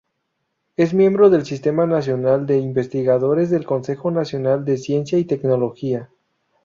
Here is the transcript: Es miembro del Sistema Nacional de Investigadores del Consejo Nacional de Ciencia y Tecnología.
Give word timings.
Es 0.77 0.95
miembro 0.95 1.29
del 1.29 1.45
Sistema 1.45 1.85
Nacional 1.85 2.47
de 2.47 2.57
Investigadores 2.57 3.51
del 3.51 3.67
Consejo 3.67 4.09
Nacional 4.09 4.65
de 4.65 4.77
Ciencia 4.79 5.19
y 5.19 5.25
Tecnología. 5.25 6.09